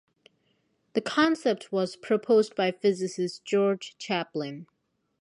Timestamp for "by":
2.55-2.71